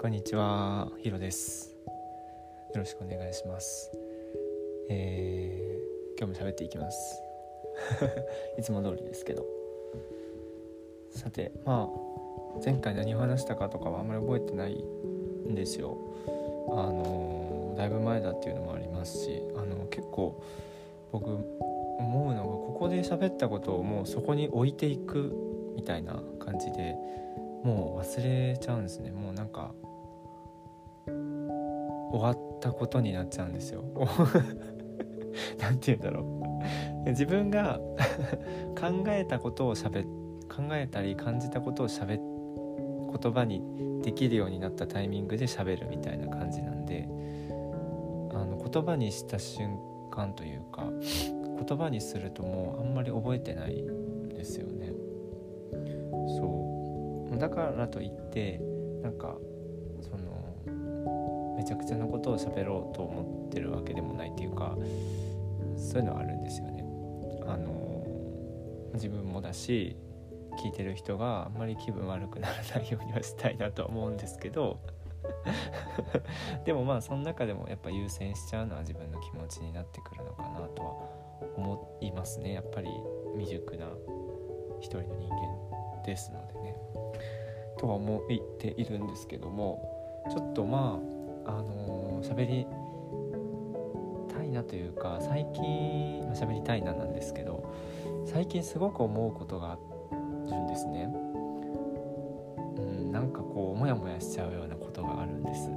[0.00, 1.76] こんにちは、ヒロです。
[1.86, 1.92] よ
[2.74, 3.92] ろしくお願いします。
[4.88, 7.22] えー、今日も喋っていきます。
[8.58, 9.44] いつも通りですけど。
[11.10, 14.82] さて、まあ前回何を話したかとかはあんまり覚えてない
[15.46, 15.98] んですよ。
[16.70, 20.40] あのだいぶ前だっていうのもありますし、あの結構
[21.12, 25.30] 僕思うのがここで喋ったことをもうそこに置いていく
[25.76, 26.96] みたいな感じで。
[27.62, 29.72] もう忘れちゃうんですねもうなんか
[32.12, 33.84] 終わったことになっちゃうんですよ。
[35.60, 36.20] なんて言うんだろ
[37.06, 37.08] う。
[37.10, 37.80] 自分が
[38.78, 40.08] 考えたことをしゃべ考
[40.72, 43.62] えたり感じたことをしゃべ言葉に
[44.02, 47.08] できるようになったタイミングで喋るみたいな感じなんで
[48.32, 49.78] あの言葉にした瞬
[50.10, 50.90] 間というか
[51.66, 54.92] 言葉にするともうあんまり覚えてないんですよね。
[56.38, 57.38] そう。
[57.38, 58.60] だからといって
[59.02, 59.36] なんか
[61.60, 64.74] めちゃくちゃなことを喋ろうと思ってるわけでもないっていうか
[65.76, 66.82] そういうのはあるんですよね。
[67.46, 68.06] あの
[68.94, 69.94] 自分もだし
[70.62, 74.80] 聞いてる人があんまり気分悪くならないようにはしたいなとは思うんですけど
[76.64, 80.92] でもまあその中でもやっぱ優先しちゃうのは自分の気持ちになってくるのかなとは
[81.56, 82.88] 思いますねやっぱり
[83.36, 83.86] 未熟な
[84.80, 86.74] 一人の人間ですのでね。
[87.78, 88.20] とは思っ
[88.58, 92.66] ているんですけどもちょっとまああの喋、り
[94.28, 97.72] たいなというか最近喋りたいななんですけど
[98.26, 99.78] 最近すごく思うことがあ
[100.50, 101.08] るんですね。
[102.76, 105.70] うん、なんかこうモヤモヤしちゃうようなことがあるんです。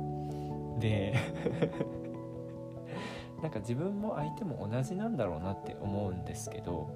[0.80, 1.14] で
[3.42, 6.90] なんか自分も相手も同じなんだろうなって思うんですけど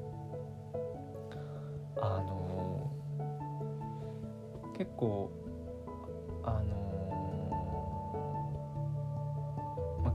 [2.00, 2.92] あの
[4.78, 5.32] 結構
[6.44, 6.77] あの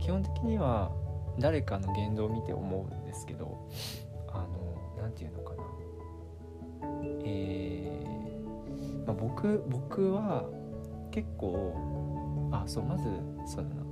[0.02, 0.90] 基本的には
[1.38, 3.68] 誰かの言動を見て思うんですけど
[4.28, 5.62] あのなんていうのかな。
[7.24, 10.44] えーまあ、僕僕は
[11.12, 13.04] 結構あそうまず
[13.46, 13.82] そうだな。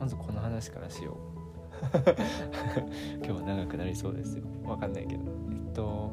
[0.00, 1.16] まずこの話からしよう。
[3.22, 4.44] 今日は長くなりそうですよ。
[4.64, 5.24] わかんないけど。
[5.50, 6.10] えっと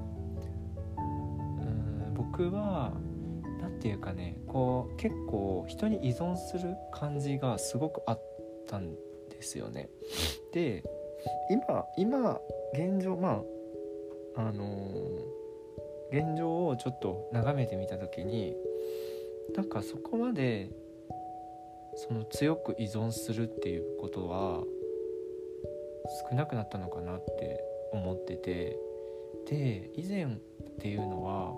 [0.98, 1.02] う
[1.64, 2.92] ん僕は
[3.62, 8.22] 何て言うかねこう結構人に依存する感じがすごくあっ
[8.68, 8.94] たん
[9.40, 9.90] ですよね。
[10.52, 10.84] で
[11.50, 12.40] 今今
[12.74, 13.42] 現状ま
[14.36, 15.40] ああのー
[16.12, 18.56] 現状をちょっと眺めてみた時に
[19.56, 20.70] なんかそこまで
[21.96, 24.64] その強く依存するっていうことは
[26.30, 27.64] 少なくなったのかなって
[27.94, 28.78] 思ってて
[29.48, 30.28] で以前っ
[30.80, 31.54] ていうのは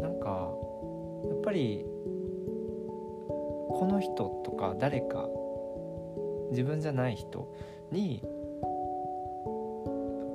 [0.00, 0.52] なんか
[1.30, 1.84] やっぱり
[3.70, 5.28] この人とか誰か
[6.50, 7.52] 自分じゃない人
[7.90, 8.20] に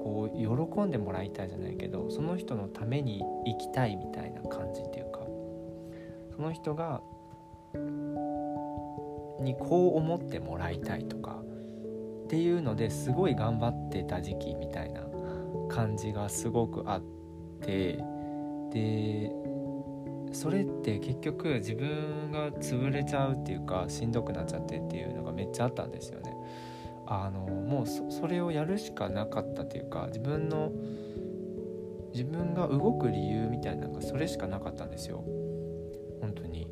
[0.03, 5.19] こう喜んでもらいたいじゃないけどその人のために生きたいみたいな感じっていうか
[6.35, 7.01] その人が
[9.41, 11.41] にこう思ってもらいたいとか
[12.25, 15.01] っていうのですごい頑張ってた時期みたいな
[15.69, 17.01] 感じがすごくあっ
[17.61, 17.97] て
[18.71, 19.31] で
[20.33, 26.35] それって結局自分が潰れちゃうっていうかしんどくなっちゃってっていうのがめっちゃあったんですよね。
[27.05, 30.71] あのもうそそれをやるしかなかったっていうか自分の
[32.13, 35.23] 自分が動く理由みたいなのがそれしかなかったんですよ
[36.21, 36.67] 本当に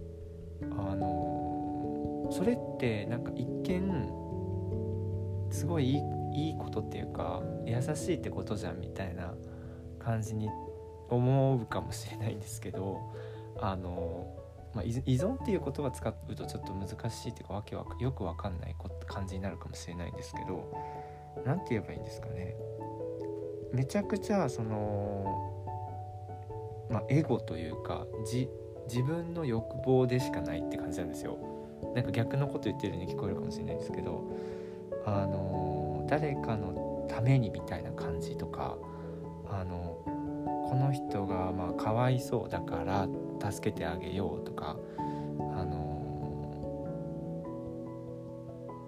[0.62, 4.10] あのそれってなんか一見
[5.52, 6.02] すごいいい
[6.34, 9.34] いいことっていうか優しいってことじゃんみたいな
[10.00, 10.48] 感じに
[11.10, 13.02] 思うかもしれないんですけど
[13.62, 14.28] あの、
[14.74, 18.76] まあ、依存っていう言葉使うとちょっと難しいっていうかわけわよくわかんない
[19.08, 20.72] 感じになるかもしれないんですけど
[21.46, 22.56] 何て言えばいいんですかね
[23.72, 25.26] めちゃくちゃその、
[26.90, 31.38] まあ、エゴというか自分の欲望でしかないって感じなんですよ。
[31.96, 34.24] なんか逆のこと言ってるように聞こえるかもしれないですけど
[35.06, 38.78] あの誰かのためにみたいな感じとか
[39.50, 44.78] あのこの人がまあかわいそうだからっ助けてあげようとか
[45.40, 46.02] あの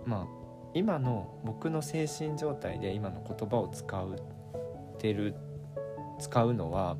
[0.06, 4.16] まあ今の僕の精神状態で今の言葉を使う
[4.98, 5.36] てる
[6.20, 6.98] 使うのは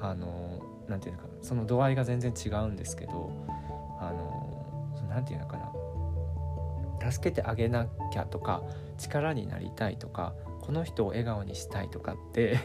[0.00, 3.30] あのなんていうのかなその度合いが全然違うんですけど
[4.00, 8.62] あのなんていうのかな助けてあげなきゃとか
[8.98, 12.58] 力になりたいとかこの人を笑顔にしたいとかって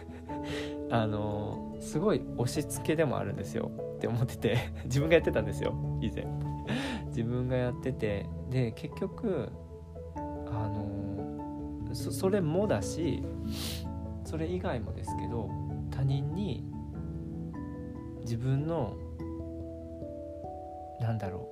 [0.92, 3.72] あのすごい押し付けでもあるんですよ。
[3.96, 5.74] って思ってて 自分がやってたんですよ。
[6.02, 6.26] 以前。
[7.08, 8.26] 自分がやってて。
[8.50, 9.50] で結局
[10.48, 13.24] あのそそれもだし
[14.24, 15.50] それ以外もですけど
[15.90, 16.64] 他人に
[18.22, 18.96] 自分の
[21.00, 21.50] なんだろ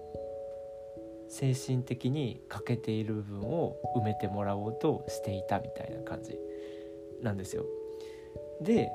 [1.27, 6.37] う精神的に欠けている部分を埋めてもらおうとしていたみたいな感じ
[7.21, 7.65] なんですよ。
[8.61, 8.91] で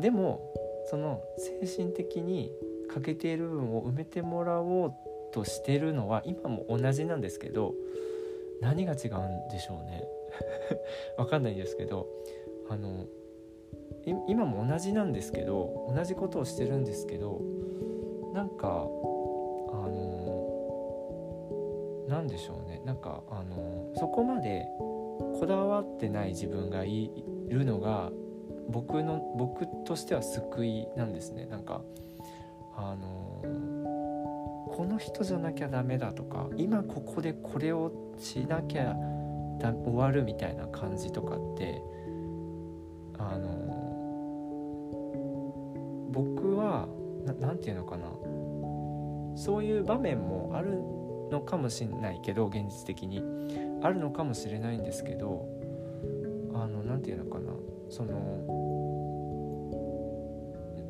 [0.00, 0.52] でも
[0.90, 2.52] その精神的に
[3.00, 4.94] 欠けている部分を埋めてもらおう
[5.32, 7.74] としてるのは今も同じなんですけど
[8.60, 10.04] 何が違うんでしょうね。
[11.16, 12.08] わかんないんですけど
[12.68, 13.06] あの
[14.26, 17.40] 今も同じなんですけど同じことをしてるんですけど
[18.32, 18.86] なんか
[19.72, 20.18] あの
[22.08, 22.80] なんでしょうね。
[22.84, 27.10] なんかあのそこまでこだわってない自分がい
[27.48, 28.10] るのが
[28.68, 31.46] 僕の僕としては救いなんですね。
[31.46, 31.82] なんか
[32.80, 33.42] あの
[34.70, 38.94] この人じゃなきゃダメだとか今ここでこれをしなきゃ
[39.58, 41.82] だ終わるみたいな感じとかって
[43.18, 43.48] あの
[46.12, 46.86] 僕は
[47.40, 48.06] 何て言うのかな。
[49.36, 50.80] そういう場面もある
[51.30, 53.22] のかもしれないけど現実的に。
[53.80, 55.46] あるのかもしれないんですけど
[56.52, 57.52] あの何て言うのかな。
[57.90, 58.57] その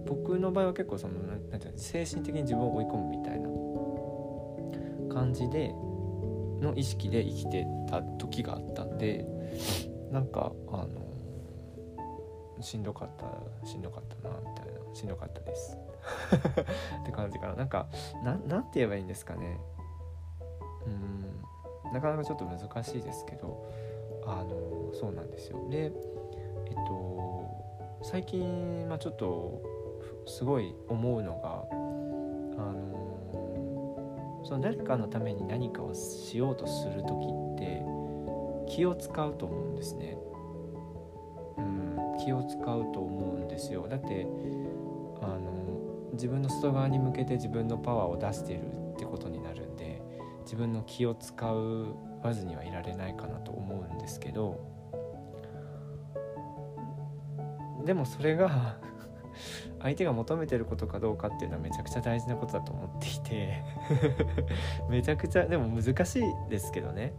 [0.09, 3.49] 僕の場合は結構そのなんていうの精神的に自分を追い込むみたいな
[5.15, 5.69] 感じで
[6.61, 9.27] の意識で生きてた時があったんで
[10.11, 11.09] なんかあの
[12.61, 15.77] しんどかったしんどかったなみたいなしんどかったです。
[17.03, 17.55] って感じかな。
[17.55, 17.87] なんか
[18.25, 19.61] なんて言えばいいんですかね。
[20.87, 23.67] うんなかなかちょっと難しいですけど
[24.27, 25.69] あのそうなんですよ。
[25.71, 25.93] でえっ
[26.87, 27.29] と
[28.03, 29.63] 最近、まあ、ちょっと
[30.29, 31.65] すごい思うのが
[32.61, 37.83] あのその誰かのために何かをしようとする時って
[38.69, 40.17] 気を使うと思うんですね。
[41.57, 43.89] うん、気を使うと思うんですよ。
[43.89, 44.27] だって
[45.21, 45.59] あの
[46.13, 48.61] 自分の外側に向けて自分のパワーを出してる
[48.95, 50.03] ってことになるんで
[50.45, 54.61] 自分の気を使うわずにはいられないかなと思うんですけど
[57.85, 58.79] でもそれが
[59.81, 63.63] 相手が求めてることかどうかっていうのはめちゃくちゃ大事なことだと思っていて。
[64.91, 67.13] めちゃくちゃでも難しいですけどね。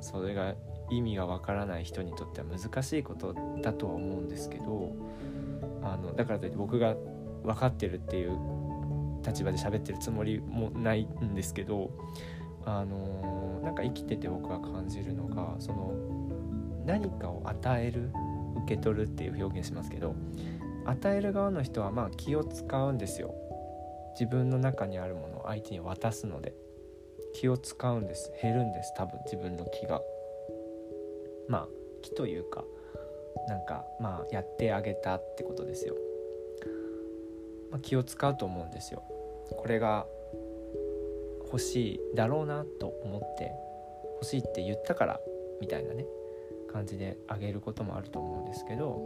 [0.00, 0.54] それが
[0.90, 4.92] 意味がわからない人にとっては難しいことだとは思うんですけど。
[5.82, 6.94] あのだからといって僕が
[7.44, 8.38] 分かってるっていう
[9.24, 11.90] 立場で喋ってるつもりもないんですけど。
[12.64, 15.94] あのなんか生きてて僕が感じるのがその
[16.84, 18.10] 何かを与える
[18.64, 20.14] 受け取るっていう表現しますけど。
[20.88, 23.34] 与える側の人はまあ気を使うんですよ。
[24.18, 26.54] 自分の中にあるものを相手に渡すので。
[27.34, 28.32] 気を使うんです。
[28.42, 28.92] 減るんです。
[28.96, 30.00] 多分自分の気が。
[31.48, 31.68] まあ
[32.02, 32.64] 気というか
[33.48, 35.94] なんかまあやってあげたってことですよ、
[37.70, 39.02] まあ、気を使うと思うんですよ。
[39.50, 40.06] これが
[41.44, 43.52] 欲しいだろうなと思って
[44.14, 45.20] 欲しいって言ったから
[45.60, 46.04] みたいなね
[46.72, 49.00] 感じであげることもあると思うんですけど、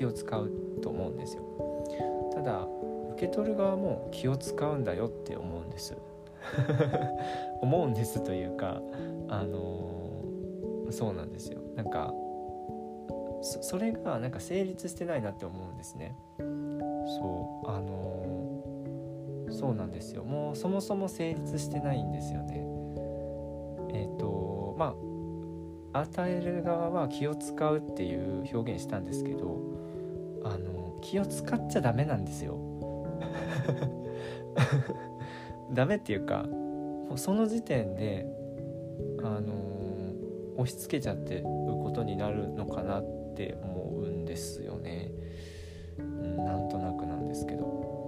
[0.00, 0.50] 気を使う
[0.82, 1.42] と思うんですよ。
[2.32, 2.66] ただ
[3.12, 5.94] 受け取る側も気を使うんだよって思うんです。
[7.60, 8.80] 思うんですというか
[9.28, 11.60] あのー、そうなんですよ。
[11.76, 12.14] なんか
[13.42, 16.16] それがなんか成立してないなって思うんですね。
[16.38, 20.24] そうあのー、そうなんですよ。
[20.24, 22.66] もうそもそも成立してないんですよね。
[23.92, 24.94] えっ、ー、とま
[25.92, 29.69] あ与える側は気を使うっていう表現したんですけど
[31.00, 32.58] 気を使っちゃダメなんですよ。
[35.72, 38.26] ダメっていうかもうその時点で
[39.22, 39.54] あの
[40.56, 43.04] 押し付けちゃってることになるのかなっ
[43.34, 45.10] て思うんですよね、
[45.98, 48.00] うん、なんとなくなんですけど。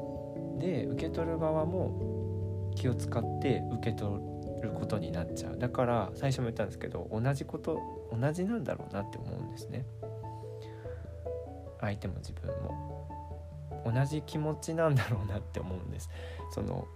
[0.62, 4.14] で受け取る側も気を使って受け取
[4.62, 5.58] ることになっちゃう。
[5.58, 7.80] だから最初も言ったんですけど同じこと
[8.12, 9.84] 同じなんだろうなって思うんですね。
[11.82, 12.92] 相手も自分も。
[13.84, 16.08] 同じ気持ちなんだろうなって思うんです。
[16.54, 16.86] その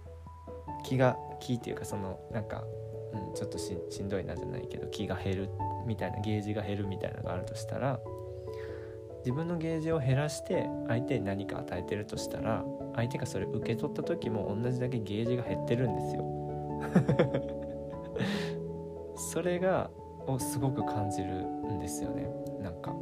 [0.83, 2.63] 気が気っていうかそのなんか、
[3.13, 5.49] うん、ちょっとしんどいなじゃないけど気が減る
[5.85, 7.99] みたいなゲージが減るみたいなのがあるとしたら
[9.19, 12.63] 自分のゲージを減らして相手に何か与えてるとしたら
[12.95, 16.23] 相手がそれ受け取った時も同じだけゲージが減ってるんですよ。
[19.33, 19.89] それが
[20.27, 22.29] をすごく感じるんですよね。
[22.61, 22.93] なんか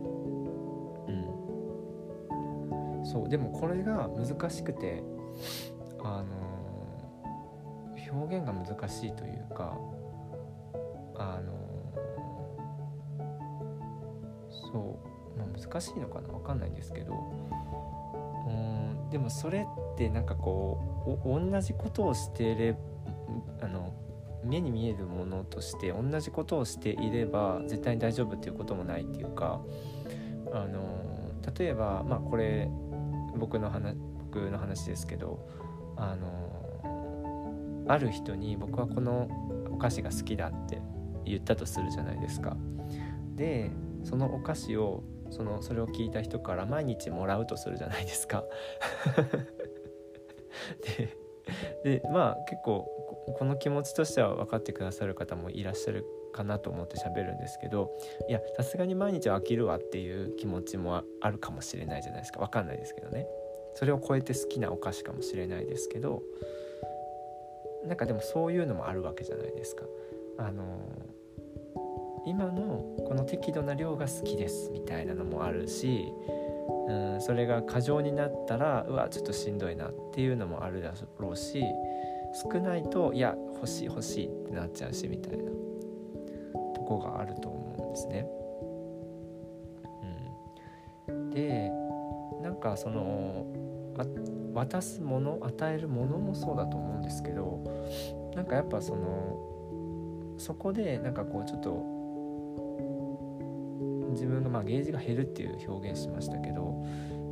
[3.15, 5.01] そうでもこれが難しくて
[6.03, 6.25] あの
[8.11, 9.77] 表現が難しいというか
[11.15, 11.53] あの
[14.49, 14.99] そ
[15.33, 17.13] う、まあ、難しいのかな分かんないんですけど
[18.47, 22.75] うんでもそれってなんかこう同じことをしてれ
[23.61, 23.95] あの
[24.43, 29.61] 目に見えるものとして同じことをしていれば絶対に大丈夫っていうこともないっていうか
[30.51, 31.05] あの
[31.57, 32.69] 例えばまあこれ
[33.35, 35.47] 僕の話僕の話ですけど
[35.97, 39.29] あのある人に僕はこの
[39.71, 40.81] お菓子が好きだって
[41.25, 42.57] 言ったとするじゃないですか。
[43.35, 43.71] で
[44.03, 48.43] そのお菓子をそのそれを聞いた人から毎日もらうとするじゃないですか。
[51.83, 52.87] ででまあ結構
[53.37, 62.41] この気持ちとしては分かってくださる方もいらっしゃるかなと思って喋るんですけどいやさすがに毎日は飽きるわっていう気持ちもあるかもしれないじゃないですか。
[62.41, 63.25] 分かんないですけどね。
[63.73, 66.23] それを超えて好きなお菓子かもしれないですけど
[67.85, 69.85] なんかでもそういうのもあるわけじゃないですか。
[70.37, 70.63] あの
[72.25, 76.11] 今のこの適度な量が好きですみたいなのもあるし
[76.87, 81.63] うんそれが過剰になったらうわちょっとしんどいなっていうのもあるだろうし
[82.51, 85.64] 少ないといや欲しい欲しいってなっちゃうしみたいな。
[86.85, 88.27] こがあると思うんですね。
[91.07, 91.71] うん、で
[92.41, 93.45] なんかその
[94.53, 97.63] 渡すもの与えるものもそうだと思うんですけど
[98.35, 101.95] なんかやっぱそのそこでなんかこうちょっと
[104.11, 106.85] 自分がまあゲージが減るっていう表現しましたけど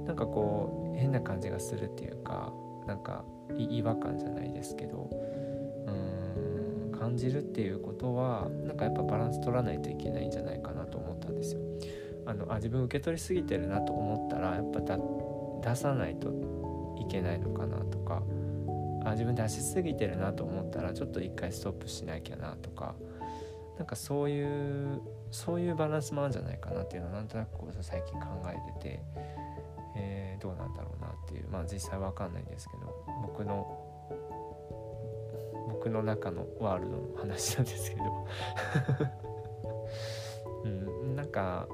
[0.05, 2.53] なんかこう変な感じがするっていうか
[2.87, 3.23] なんか
[3.57, 5.09] 違和感じゃないですけど
[7.13, 11.61] 感じるっていうことはなんかやっぱバランス取らないといけないんじゃないかなと思ったんですよ。
[12.25, 16.31] あのあ自分受け取りすぎてるなと思ったらやっぱ出さないと
[16.99, 18.23] いけないのかなとか
[19.05, 22.95] あ自分出しすぎてるなと思ったらちょっと一回ストップしなきゃなとか
[23.77, 29.03] なんかそういうそういうバランスもあるんじゃないかなっていうのはなんとなくこう最近考えてて、
[29.97, 33.82] えー、どうなんだろうなっていうまあ実際わかんないんですけど僕の
[35.83, 38.03] 僕の中のワールドの話なんですけど
[40.63, 41.67] うんなんか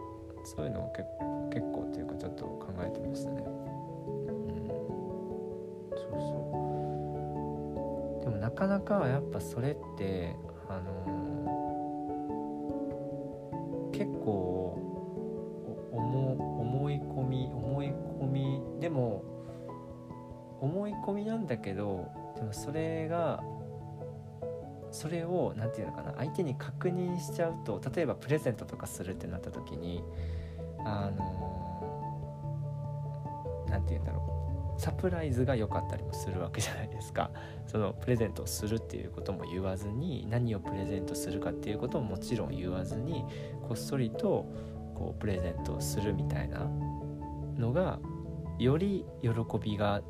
[0.44, 1.08] そういうのを結
[1.52, 3.44] 結構っていうかちょっと考えてましたね。
[3.46, 4.68] うん
[5.96, 6.28] そうそ
[8.18, 10.36] うでもなかなかやっぱそれって
[10.68, 10.90] あの
[13.92, 14.76] 結構
[15.92, 19.24] 思い込み思い込みでも
[20.62, 23.44] 思い込みなんだけどでもそれが
[24.92, 30.04] それを何て言うのかな相手に確認しちゃうと例えばプレゼントとかするってなった時に
[30.86, 31.50] あの
[33.70, 37.32] 何て言うんだろうサプライズが良かったりもするわけじゃないですか。
[37.68, 43.26] そのプレゼントをするっていうことも言わずに何をプレゼントするかっていうことももちろん言わずに
[43.62, 44.46] こっそりと
[44.96, 46.62] こうプレゼントをするみたいな
[47.58, 48.00] のが
[48.58, 49.30] より喜
[49.62, 50.02] びが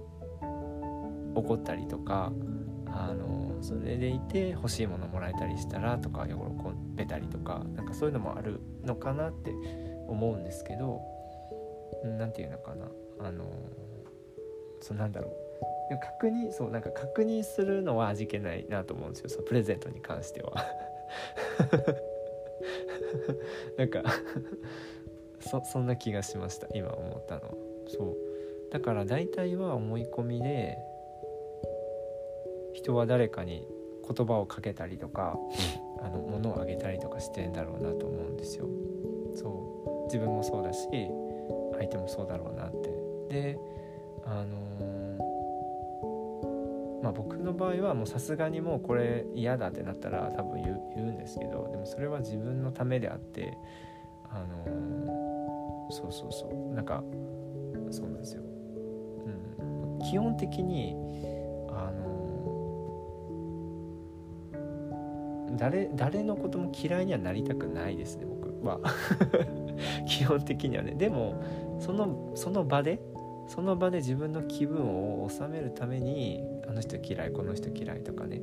[1.36, 2.32] 起こったりとか
[2.86, 6.34] あのそれでいて欲しいものもらえたりしたらとか喜
[6.96, 9.54] べたりとかなんかそういうのもあるのかなって
[10.08, 11.02] 思うんですけど
[12.04, 12.86] 何て言うのかな
[13.20, 13.46] あの
[14.82, 15.28] そうなんだろ
[15.92, 20.54] う確認そうなんか確認するのは味気ないなと思うんですよそのプレゼントに関しては
[23.78, 24.04] なんか
[25.40, 30.78] そそんな気がしました今思ったのそうだから大体は思い込みで
[32.90, 33.68] 人は誰かに
[34.08, 35.38] 言葉をかけたりとか
[36.02, 38.66] あの物をあげたりとかしてんだろうなと思うんですよ。
[39.36, 40.06] そう。
[40.06, 40.88] 自分もそうだし
[41.74, 42.90] 相手もそうだろうなって。
[43.30, 43.60] で
[44.26, 53.56] あのー、まあ僕の場合はもうさすがにもうこれ嫌だってなったら多分言うんですけどでもそれは自分のためであって
[54.32, 56.74] あのー、そうそうそう。
[56.74, 57.04] なんか
[57.92, 58.42] そうなんですよ、
[59.62, 60.96] うん、基本的に
[65.60, 68.80] 誰誰のことも嫌いにはなりたくないですね僕は。
[70.08, 70.94] 基本的にはね。
[70.94, 71.36] でも
[71.80, 73.02] そのその場で
[73.48, 78.42] その場で自分の気分を収めるためにあの人嫌いこの人嫌いとかね、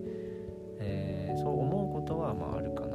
[0.78, 2.85] えー、そう思うことはまああるか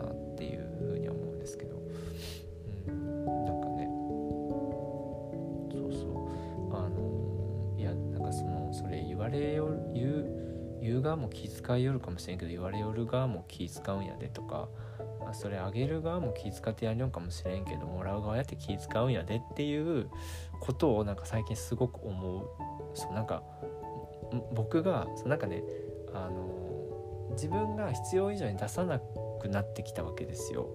[11.11, 14.69] 側も気遣いよるかもしれんけど言われよる側も気使うんやでとか
[15.27, 20.09] あそれあげる側も気遣ってやりよんかもしれんけどもらう側やって気使うんやでっていう
[20.61, 22.47] ことをなんか最近すごく思う。
[22.93, 23.43] そうなんか
[24.53, 25.63] 僕がそうなんかね
[26.13, 28.99] あの自分が必要以上に出さな
[29.39, 30.69] くなってきたわけですよ。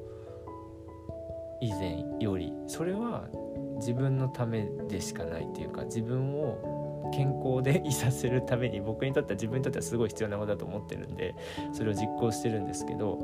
[1.61, 2.53] 以前より。
[2.67, 3.29] それは
[3.77, 6.76] 自分のためでしかないっていうか自分を
[7.13, 11.35] 健康でいさせるために僕にとっては自分にとってはすごい必要なことだと思ってるんで
[11.73, 13.19] それを実行してるんですけど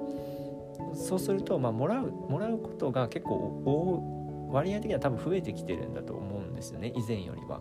[0.94, 7.60] そうするとまあもらうもらうことが結構割合的には多分増えてきてるんだと思うんですよね以前よりは。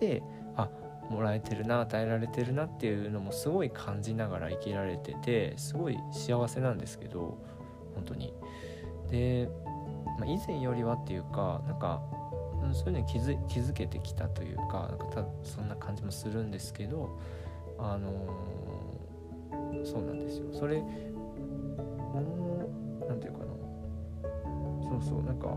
[0.00, 0.22] で
[0.56, 0.68] あ
[1.10, 7.38] もらえてるな与えられてるなっていうのもすごい感じながら生きられててすごい幸せなんですけど
[7.94, 8.32] 本当に。
[9.10, 9.48] で
[10.18, 12.02] まあ、以前よりはっていうかなんか、
[12.72, 17.18] そういうのに気づ気づけてきたというかなんかたそんな感じもするんですけど
[17.78, 20.46] あのー、そうなんですよ。
[20.52, 22.68] それも
[23.02, 23.52] う何て言うかな。
[24.82, 25.56] そうそうなんか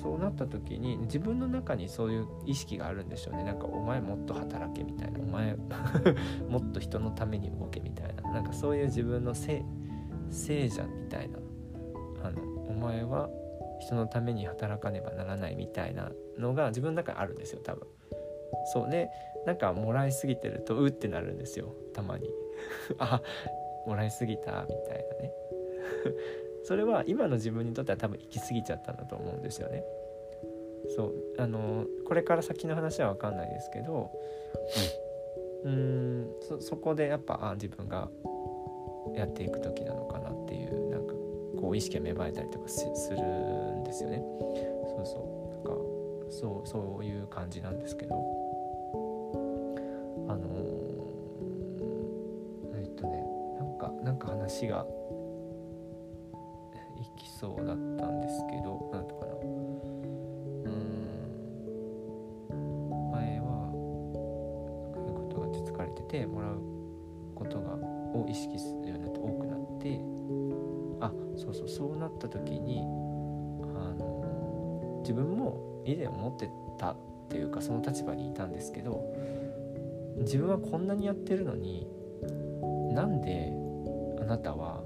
[0.00, 3.44] そうなった時に自分の中にそういう意識があるんでしょうね。
[3.44, 5.20] なんかお前もっと働けみたいな。
[5.20, 5.56] お前
[6.48, 8.32] もっと人のために動けみたいな。
[8.32, 9.62] なんかそういう自分のせい
[10.30, 11.38] 聖者みたいな。
[12.22, 13.28] あのお前は
[13.80, 17.86] 人のために働かねばならないみたいなのが自分の中にあるんですよ多分。
[18.72, 19.10] そうで
[19.44, 22.28] なんかもらいすぎてるとうってなるんですよたまに。
[22.98, 23.22] あ
[23.86, 25.32] もらいすぎたみたいなね。
[26.64, 29.84] それは今の自分にとっては多分行き過ぎちゃったんだと思うんですよね。
[30.96, 31.14] そう。
[31.38, 34.10] あのこれから先の話は分かんないですけど
[35.64, 38.08] うんそそこでやっぱあ自分が
[39.14, 40.85] やっていく時なのかなっていう
[41.66, 44.22] こう意識が芽生えたりとかするんですよね。
[44.86, 45.66] そうそう。
[45.68, 45.82] なんか
[46.30, 48.14] そうそういう感じなんですけど。
[50.28, 53.24] あのー、えっとね
[53.58, 54.86] なんかなんか話が
[57.00, 59.14] いきそうだったんですけどなんか
[71.00, 72.84] あそうそうそうなった時にあ
[73.94, 76.96] の自分も以前思ってたっ
[77.28, 79.02] ていうかその立場にいたんですけど
[80.18, 81.86] 自分はこんなにやってるのに
[82.92, 83.52] なんで
[84.20, 84.82] あなたは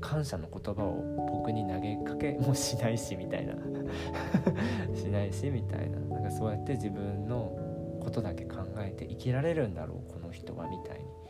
[0.00, 3.54] 感謝の言葉を僕に投げかけもしないしみたいな
[4.94, 7.56] しないしみたいななんかそうやって自分の
[8.00, 11.27] ことだけ考えて生きられるんだろうこの人はみたいに。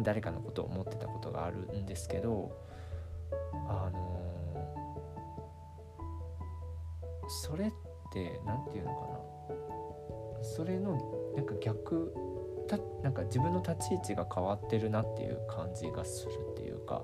[0.00, 2.50] 誰かのことを思ってたことがあるんですけど
[3.68, 4.24] あの、
[7.28, 7.72] それっ
[8.12, 9.18] て何て言うのかな。
[10.42, 12.12] それのなんか逆
[12.68, 17.02] たなんか自分の立ち位置が変わってるなっていう感じがするっていうか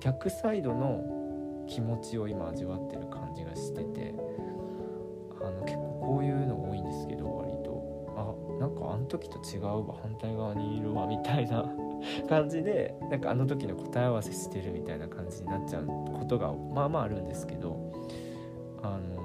[0.00, 4.14] 逆サイドの気持ちを今味わってる感じがしてて
[5.42, 7.70] あの結構こういうの多いんですけど割と。
[8.16, 11.89] あなんかあの時と違うわ反対側にいるわみたいな。
[12.28, 17.92] 感じでなんかあの時の答え合わせしてるみたいな感じになっちゃうことがまあまああるんですけど
[18.82, 19.20] あの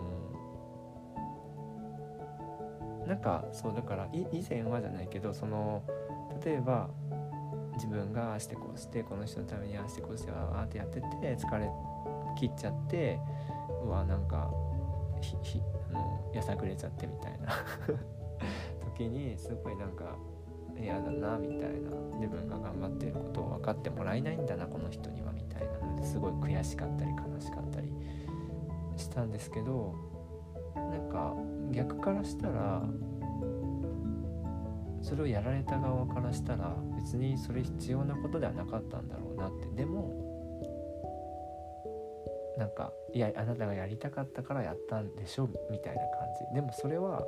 [3.07, 5.83] なんかそうだから以前はじゃないけどその
[6.43, 6.89] 例えば
[7.75, 11.07] 自分がああしてこうしてこの人のためにああしてこうしてああってやってて
[11.37, 11.69] 疲れ
[12.37, 13.19] 切っちゃって
[13.83, 14.49] うわなんか
[15.21, 15.61] ひひ
[15.91, 17.49] あのやさぐれちゃってみたいな。
[18.95, 20.15] 時にすごいなんか
[20.79, 25.87] 嫌だなみたいな自分が頑張っていることを分かってもらえないんだなこの人にはみたいな。
[25.87, 27.91] のですごい悔しかったり悲しかったり
[28.97, 29.95] したんですけど
[30.75, 31.33] なんか
[31.71, 32.83] 逆からしたら
[35.01, 39.67] それをやられた側からしたら別にそれ必要なことではなかったんだろうなって。
[39.75, 40.23] でも
[42.57, 46.09] なんかいやあなたがやりたかったからやったんでしょみたいな感
[46.49, 46.55] じ。
[46.55, 47.23] でもそれは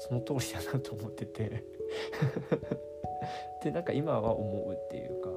[0.00, 1.62] その通りだなと思ってて。
[3.62, 5.30] でなんか今は思うっていうか。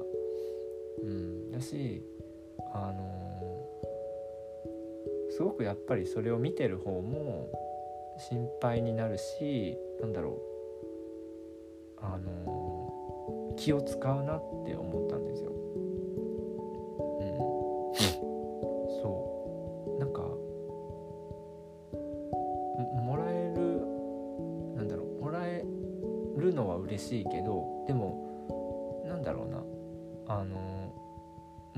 [1.02, 1.50] うん。
[1.50, 2.02] だし
[2.72, 7.50] あのー、すごくやっぱりそれを見てる方も
[8.18, 10.54] 心配になるしなんだろう。
[12.00, 15.53] あのー、気を使うなって思ったんですよ。
[27.04, 29.62] しいけどでもなんだろうな。
[30.26, 30.92] あの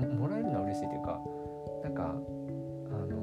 [0.05, 1.19] もらえるのは嬉しいというか
[1.83, 3.17] なんかあの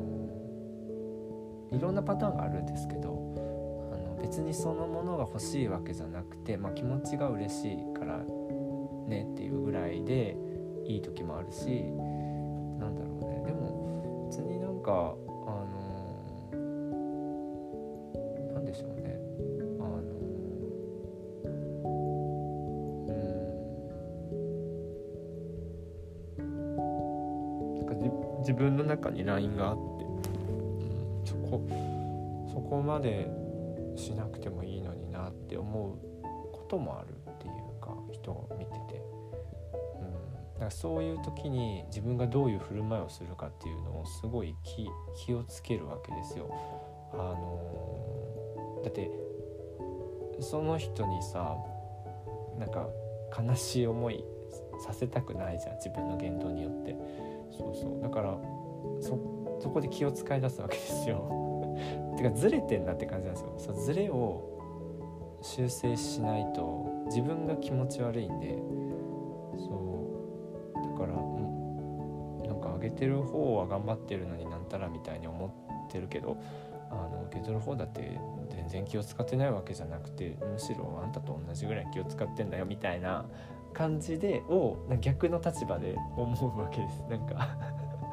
[1.73, 3.09] いろんなパターンがあるんですけど
[3.93, 8.19] あの別にそのものが欲しいわけじゃなくて、まあ、気持ちが嬉しいから
[9.09, 10.37] ねっていうぐらいで
[10.87, 11.67] いい時もあるし
[12.79, 13.43] なんだろうね。
[13.47, 15.15] でも別になんか
[28.45, 31.67] 自分の中にラインがあって、うん、そこ
[32.53, 33.27] そこまで
[33.97, 39.03] しなくてもいいのになって思うこともあるっていうか人を見てて、
[39.99, 44.91] うん、だからそういう時に自分がどういう振る舞いをするかっていうのをすごい気
[45.25, 46.51] 気をつけるわけですよ。
[47.15, 49.11] あのー、だって
[50.41, 51.57] その人にさ
[52.59, 52.89] なんか
[53.43, 54.23] 悲しい思い
[54.85, 57.34] させたくないじゃん自分の言動によって。
[57.57, 58.03] そうそう。
[58.03, 58.39] だから
[59.01, 59.19] そ
[59.61, 61.31] そこで気を使い出すわけですよ。
[62.17, 63.53] てかずれてんなって感じなんですよ。
[63.57, 64.43] そずれを
[65.43, 68.59] 修正しないと自分が気持ち悪いんで
[69.59, 69.75] そ
[70.75, 70.83] う。
[70.83, 75.51] だからんなんか上げてる方は頑張ってるのになんたらみたいに思っ
[75.91, 76.37] てるけど
[76.91, 78.19] あの受け取る方だって
[78.51, 83.27] 全然気を使ってないわけじゃなくてむしろあんたと同じぐらい気を使ってんだよみたいな
[83.75, 87.05] 感じでを逆の立場で思うわけです。
[87.11, 87.57] なんか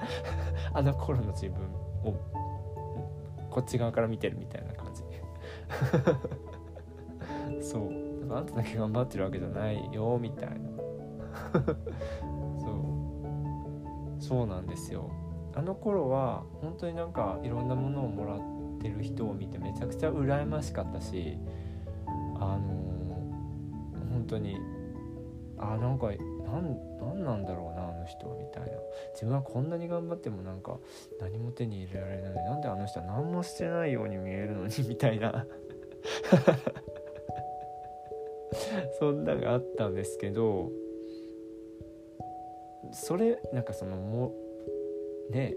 [0.74, 1.64] あの頃の自分
[2.04, 2.16] を
[3.50, 5.04] こっち側から見てるみたいな感じ。
[7.62, 8.28] そう。
[8.28, 10.56] だかあんただけ頑張ってるわけじゃないよみたいな。
[12.60, 14.22] そう。
[14.22, 15.10] そうなんですよ。
[15.54, 18.40] あの頃は本当になんかいろんなものをもらっ
[18.82, 21.38] てる人を見てめちゃくちゃ羨ましかったし
[22.36, 24.58] あのー、本当に
[25.62, 26.14] あなんかな
[26.60, 28.70] んなんなんだろうなあの人みたいな。
[29.14, 30.78] 自分はこんなに頑張ってもなんか
[31.20, 35.46] 何も手に入れられないなんであの人は何もしてないように見えるのにみたいな。
[39.00, 40.72] そんながあったんですけど
[42.92, 44.34] それなんかそのも
[45.30, 45.56] ね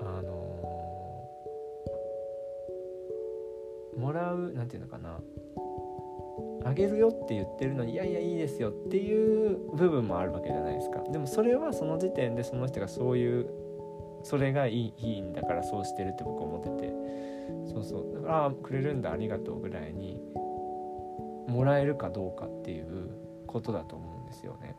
[0.00, 5.20] あのー、もらうなんていうのかな。
[6.64, 11.02] あげるよって言ってるのにいやいやいいですよっていう部分もあるわけじゃないですか。
[11.10, 13.50] でもそれはその時点でその人がそういう
[14.22, 17.10] それがいいいいんだからそうしてるって僕思ってて。
[17.66, 18.14] そうそう。
[18.14, 20.20] だからあくれるんだありがとうぐらいに
[21.48, 23.10] もらえるかどうかっていう
[23.46, 24.76] ことだと思うんですよね。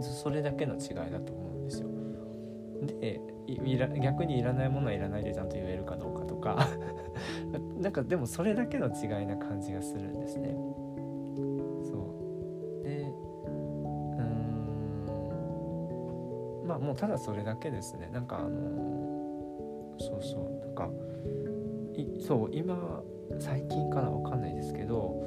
[0.00, 1.88] それだけの違いだと思うんですよ。
[3.00, 3.20] で
[4.00, 6.68] 逆にいらないものはいらないでちゃんと言えるかどうかとか。
[7.80, 10.56] なんかでもそれだけの違いな感じがするんですね。
[11.82, 11.92] そ
[12.82, 13.12] うで
[13.46, 13.50] う
[16.64, 20.90] んまあもうただそれだけですねなんかあのそうそうなんか
[21.94, 23.02] いそう今
[23.38, 25.22] 最近かなわかんないですけど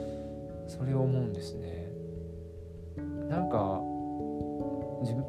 [0.68, 1.90] それを思うんですね。
[3.28, 3.82] なんか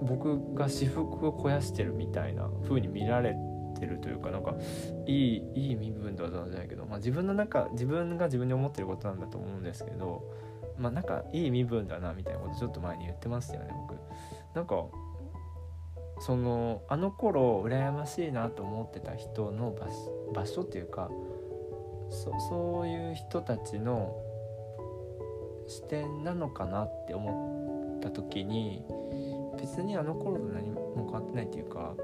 [0.03, 3.50] 僕が私服を肥やしてるみたいな風に見られて
[3.81, 4.55] てるというかなんか
[5.07, 10.23] いいいい身分では存じないけど、まあ、自分の中自分が自分に思ってることなんだと思うんですけど
[10.79, 13.99] まあなんかいい身分だなみたいなことちょっと前に言ってましたよね僕。
[14.55, 14.87] なんか
[16.21, 19.75] そのあの頃羨ましいなと思ってた人の
[20.35, 21.11] 場所っていうか
[22.11, 24.17] そそういう人たちの
[25.67, 28.85] 視点なのかなって思った時に
[29.59, 31.95] 別にあの頃と何も変わってないっていうか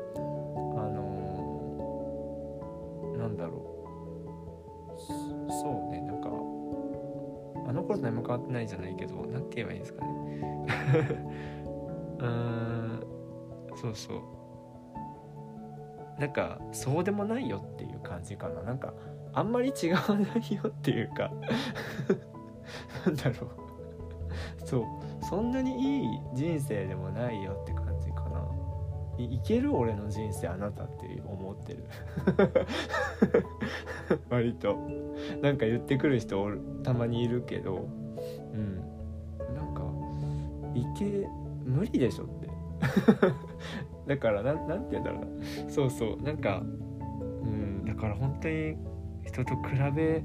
[8.27, 10.11] 変わってないじゃないけど何て言えばいいんですかね。
[12.19, 13.01] うーん
[13.77, 14.21] そうそう。
[16.21, 18.63] なんかそうでもないよっていう感じかな。
[18.63, 18.95] なんか
[19.33, 21.31] あんまり違わないよっていうか。
[23.05, 23.67] なんだろう。
[24.65, 24.85] そう。
[25.21, 28.49] そんなにいい人生でもないよって感じかな。
[29.19, 31.85] いける俺の人生あなたって思ってる。
[34.31, 34.77] 割と。
[35.43, 36.49] なんか言ってくる人
[36.83, 38.06] たまにいるけど。
[40.81, 41.29] いけ
[41.65, 42.49] 無理でしょって。
[44.07, 45.71] だからなんなんて言うんだろうな。
[45.71, 46.23] そうそう。
[46.23, 46.63] なんか
[47.43, 48.77] うんだから本当に
[49.25, 50.23] 人と比べ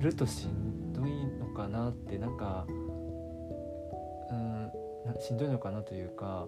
[0.00, 2.18] るとしんどいのかなって。
[2.18, 4.56] なんかうん
[5.20, 6.46] しんどいのかなというか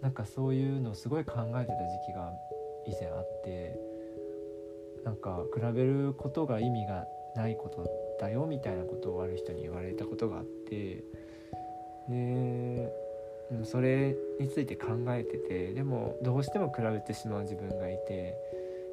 [0.00, 1.66] なんかそういうのをすごい考えてた時
[2.06, 2.32] 期が
[2.86, 3.78] 以前あって
[5.04, 7.06] なんか比べることが意味が
[7.36, 7.86] ないこと
[8.20, 11.04] だよみたいなことをある人に言われたことがあって
[12.10, 18.36] でそれについて考えててでもどうしても比べてしまう自分がいて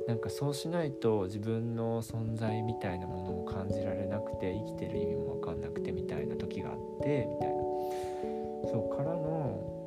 [0.08, 7.58] なんかそうしないと自分の存在みたいなものを感じられなくて生きてる意味も分かんなくてみたいな時があってみたいな。
[8.70, 9.78] そうからの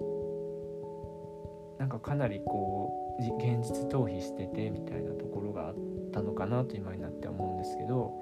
[1.79, 5.75] なんかかなりこう現実逃避しててみたいなところがあっ
[6.13, 8.13] たのかなと今になって思うんですけど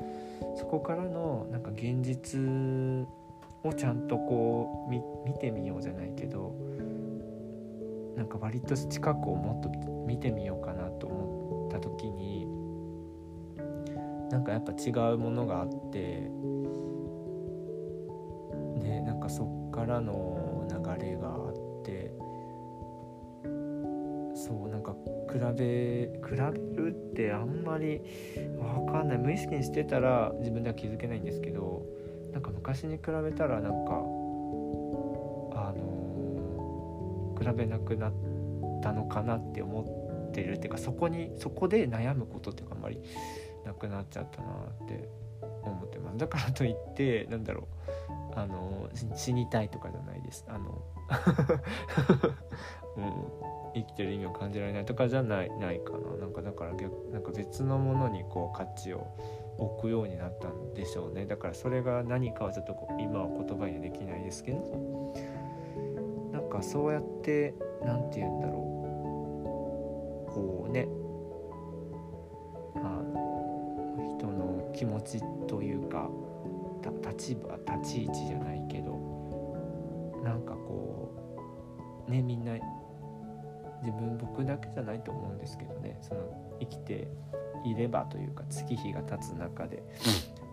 [0.57, 2.41] そこからのなんか現実
[3.65, 6.55] をちゃんとこう見てみようじゃないけど
[8.17, 9.71] なんか割と近くをもっと
[10.07, 12.47] 見てみようかなと思った時に
[14.31, 16.31] なんかやっぱ違うものがあって
[18.81, 22.13] でなんかそっからの流れがあって
[24.35, 24.95] そうなんか
[25.33, 28.01] 比べ比べるってあんまり
[28.35, 29.19] 分かんない。
[29.19, 31.85] 無意識にしてたら自分では気づけないんですけど
[32.39, 33.95] なんか昔に比べたらなんか
[35.55, 38.13] あのー、比べなくなっ
[38.81, 43.03] たのかなって思ってるっていうかそこにそこで悩むことっていうかあんまり
[43.67, 44.53] なくなっちゃったな
[44.85, 45.09] って
[45.65, 46.19] 思ってます。
[46.19, 47.67] だからといってなんだろ
[48.09, 50.45] うあの死にたいとかじゃないです。
[50.47, 50.81] あの、
[52.99, 53.13] うん、
[53.75, 56.17] 生きてる意味を感じられないとかじゃないないかな。
[56.19, 59.09] なんかだから逆なんか別のものにこう価値を
[59.59, 61.27] 置くようになったんでしょうね。
[61.27, 65.13] だからそれが何かはちょっと今は言葉にできないですけど
[66.33, 68.59] なんかそうやって何て言うんだろう。
[70.31, 70.87] こうね
[72.77, 76.09] あの人の気持ちというか
[77.07, 78.93] 立場立ち位置じゃないけど
[80.23, 81.13] なんかこ
[82.07, 82.53] うねみんな
[83.83, 85.99] 自分僕だけじゃないと思うんですけどね。
[86.03, 86.21] その
[86.61, 87.09] 生きて
[87.65, 89.83] いればというか月日が経つ中で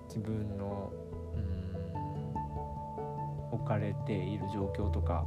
[0.08, 0.92] 自分の
[1.36, 1.56] うん
[3.52, 5.26] 置かれている状況とか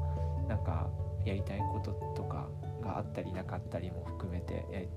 [0.49, 0.89] なんか
[1.25, 2.49] やりたいこととか
[2.83, 4.89] があったりなかったりも含めてえ、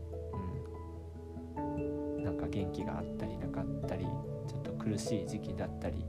[1.58, 4.06] うん、なんか元気があったりなかったり
[4.48, 6.06] ちょっと苦しい時期だったり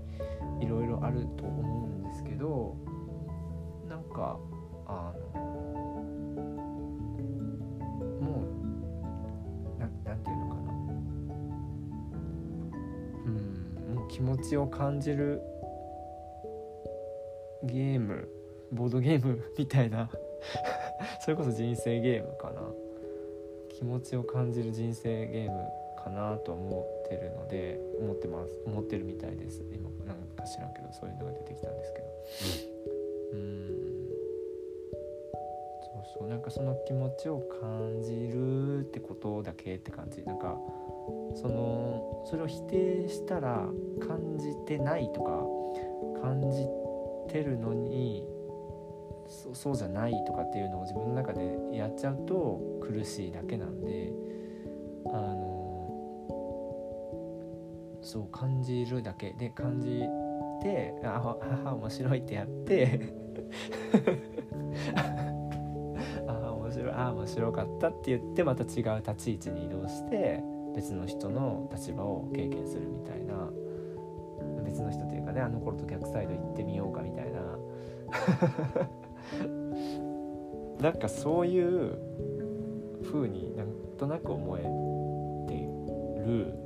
[0.60, 2.76] いろいろあると思うんですけど
[3.88, 4.38] なんか
[4.86, 5.21] あの
[14.12, 15.40] 気持ちを感じる
[17.64, 18.28] ゲーム
[18.72, 20.10] ボードゲーム みたいな。
[21.20, 22.62] それこそ人生ゲームかな。
[23.68, 25.64] 気持ちを感じる人生ゲーム
[25.96, 28.56] かなと思ってるので思ってます。
[28.66, 29.62] 思ってるみたいです。
[29.72, 32.06] 今なんか知らんけどそういうのが出てきたんですけど。
[33.32, 34.08] うん。
[35.82, 36.28] そうそう。
[36.28, 40.22] なんかその気持ちを感じるってことだけって感じ。
[40.24, 40.58] なんか
[41.34, 43.66] そのそれを否定したら
[44.06, 45.42] 感じてないとか
[46.22, 46.66] 感じ
[47.32, 48.26] てるのに
[49.28, 54.12] そそうじゃないとかっていうのを自分の中でやっちゃうと苦しいだけなんで
[55.06, 55.48] あの
[58.02, 59.32] そう感じるだけ。
[59.38, 60.02] で感じ
[60.62, 63.00] て「ああ面白い」ってやって
[66.26, 68.68] あ面白いあ面白かったって言ってまた違う
[68.98, 70.42] 立ち位置に移動して
[70.74, 73.50] 別の人の立場を経験するみたいな
[74.64, 77.58] 別の人というかねあの頃と逆サイド行ってみようかみたいな。
[80.80, 81.96] なんかそういう
[83.04, 84.62] 風になんとなく思え
[85.46, 85.54] て
[86.26, 86.61] る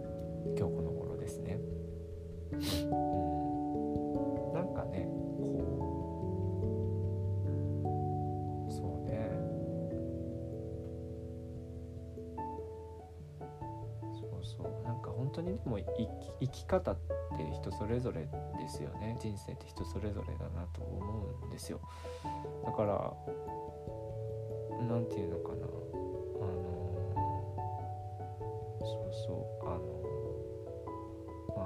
[16.56, 17.02] き方って
[17.52, 19.16] 人それぞれですよね。
[19.20, 21.80] 人生って人それぞれだなと思うんですよ。
[22.64, 23.12] だから
[24.88, 25.56] 何て言うのかな。
[25.56, 26.76] あの
[28.80, 29.66] そうそう。
[29.66, 29.80] あの
[31.56, 31.62] ま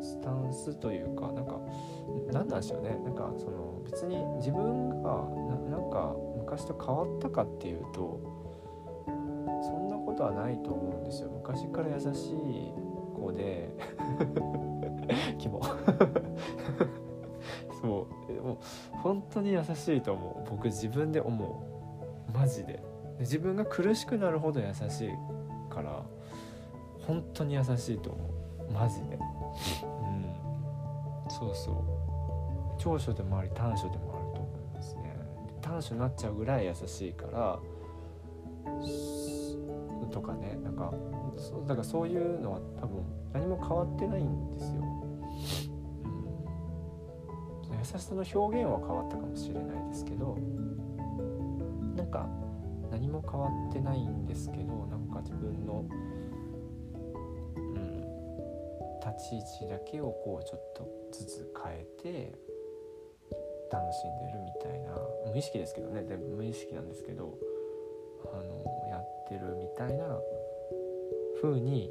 [0.00, 1.58] あスタンスというかなんか
[2.32, 2.98] 何なんでしょうね。
[3.04, 5.28] なんかその別に自分が
[5.70, 8.20] なんか昔と変わったかっていうと
[9.06, 9.12] そ
[9.72, 11.30] んなことはないと思うんですよ。
[11.30, 12.72] 昔から優しい
[13.16, 13.70] 子で。
[15.38, 15.62] キモ。
[17.80, 18.32] そう。
[18.42, 18.58] もう
[19.02, 20.50] 本当に優しいと思う。
[20.50, 21.64] 僕自分で思
[22.32, 22.36] う。
[22.36, 22.82] マジで。
[23.20, 25.10] 自分が苦しくなるほど優しい
[25.70, 26.02] から
[27.06, 28.28] 本当に優しいと思
[28.68, 28.72] う。
[28.72, 29.14] マジで。
[29.14, 29.20] うん。
[31.28, 31.76] そうそう。
[32.78, 35.16] 長所でもあり短所でもあると思いますね。
[35.62, 37.60] 短所になっちゃうぐらい優しいから
[40.10, 40.92] とかねなんか
[41.66, 44.82] だからそういうのは多分何も変わってないんですよ。
[47.70, 50.38] うん、優しさの表現は変わったかもしれないですけど
[51.94, 52.28] なんか
[52.90, 55.84] 何も変わってないんですけどなんか自分の、
[57.56, 57.94] うん、
[59.00, 62.32] 立ち位置だけをこうちょっとずつ変えて
[63.70, 64.96] 楽しんでるみたいな
[65.30, 67.36] 無意識ですけどね全部無意識なんですけど
[68.32, 70.04] あのやってるみたいな
[71.40, 71.90] 風に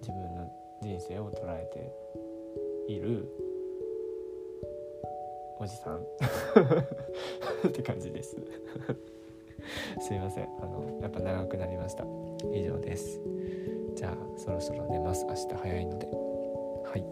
[0.00, 0.50] 自分の
[0.82, 1.64] 人生を捉え
[2.86, 3.28] ている
[5.58, 5.98] おじさん。
[7.66, 8.36] って感じです。
[10.00, 10.48] すいません。
[10.60, 12.04] あのやっぱ長くなりました。
[12.52, 13.20] 以上です。
[13.94, 15.24] じゃあそろそろ寝ます。
[15.26, 16.06] 明日早いので。
[16.06, 17.04] はい。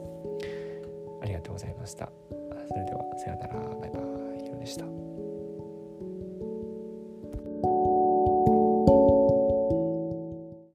[1.23, 2.11] ありがとうございました。
[2.31, 3.77] それではさようなら。
[3.81, 4.01] バイバ
[4.37, 4.45] イ。
[4.45, 4.96] ヒロでした。